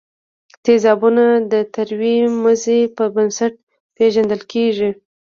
تیزابونه 0.63 1.25
د 1.51 1.53
تروې 1.73 2.15
مزې 2.43 2.79
په 2.95 3.03
بنسټ 3.15 3.53
پیژندل 3.97 4.41
کیږي. 4.51 4.89